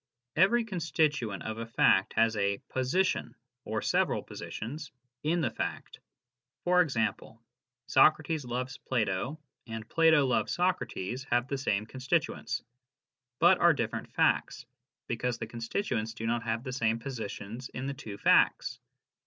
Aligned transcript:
Every 0.35 0.63
constituent 0.65 1.43
of 1.43 1.59
a 1.59 1.67
fact 1.67 2.13
has 2.13 2.35
a 2.35 2.57
position 2.69 3.35
(or 3.65 3.83
several 3.83 4.23
positions) 4.23 4.91
in 5.21 5.41
the 5.41 5.51
fact. 5.51 5.99
For 6.63 6.81
example," 6.81 7.39
Socrates 7.95 8.43
loves 8.43 8.79
Plato" 8.79 9.39
and" 9.67 9.87
Plato 9.89 10.25
loves 10.25 10.53
Socrates" 10.55 11.23
have 11.31 11.47
the 11.47 11.57
same 11.59 11.85
constituents, 11.85 12.63
but 13.37 13.59
are 13.59 13.73
different 13.75 14.11
facts, 14.11 14.65
because 15.05 15.37
the 15.37 15.45
constituents 15.45 16.15
do 16.15 16.25
not 16.25 16.41
have 16.41 16.63
the 16.63 16.73
same 16.73 16.97
positions 16.97 17.69
in 17.69 17.85
the 17.85 17.93
two 17.93 18.17
facts. 18.17 18.79